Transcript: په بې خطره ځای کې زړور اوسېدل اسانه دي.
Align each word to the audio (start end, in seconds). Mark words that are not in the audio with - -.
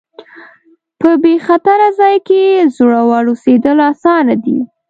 په 0.99 1.09
بې 1.21 1.35
خطره 1.47 1.87
ځای 1.99 2.15
کې 2.27 2.41
زړور 2.75 3.23
اوسېدل 3.31 3.77
اسانه 3.91 4.35
دي. 4.43 4.59